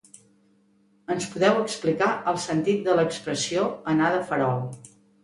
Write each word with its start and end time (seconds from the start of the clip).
Ens 1.15 1.27
podeu 1.33 1.59
explicar 1.65 2.07
el 2.31 2.39
sentit 2.45 2.81
de 2.87 2.97
l’expressió 3.01 3.67
‘anar 3.93 4.11
de 4.17 4.23
farol’. 4.31 4.65